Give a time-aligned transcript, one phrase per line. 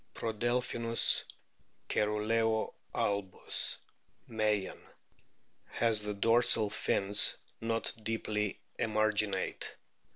[0.15, 1.25] Prodelphinus
[1.87, 3.77] cceruleo albus,
[4.27, 4.79] Meyen,t
[5.73, 9.75] has the dorsal fins not deeply emarginate.